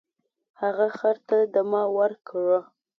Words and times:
هغه 0.61 0.87
خر 0.97 1.15
ته 1.27 1.37
دمه 1.53 1.83
ورکړه. 1.97 2.59